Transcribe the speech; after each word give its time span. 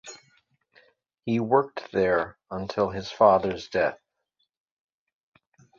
He 1.25 1.39
worked 1.39 1.91
there 1.91 2.39
until 2.49 2.89
his 2.89 3.11
father's 3.11 3.69
death. 3.69 3.99